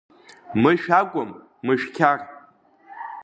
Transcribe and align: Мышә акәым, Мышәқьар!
Мышә 0.61 0.87
акәым, 0.99 1.29
Мышәқьар! 1.65 2.19